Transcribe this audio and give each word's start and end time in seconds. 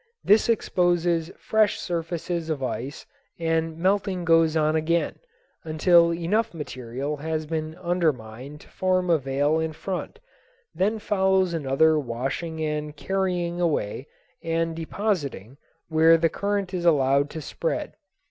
This 0.23 0.49
exposes 0.49 1.29
fresh 1.37 1.77
surfaces 1.79 2.49
of 2.49 2.63
ice 2.63 3.05
and 3.39 3.77
melting 3.77 4.25
goes 4.25 4.57
on 4.57 4.75
again, 4.75 5.19
until 5.63 6.11
enough 6.11 6.55
material 6.55 7.17
has 7.17 7.45
been 7.45 7.75
undermined 7.75 8.61
to 8.61 8.67
form 8.67 9.11
a 9.11 9.19
veil 9.19 9.59
in 9.59 9.73
front; 9.73 10.17
then 10.73 10.97
follows 10.97 11.53
another 11.53 11.99
washing 11.99 12.65
and 12.65 12.97
carrying 12.97 13.61
away 13.61 14.07
and 14.43 14.75
depositing 14.75 15.57
where 15.87 16.17
the 16.17 16.29
current 16.29 16.73
is 16.73 16.83
allowed 16.83 17.29
to 17.29 17.39
spread. 17.39 17.93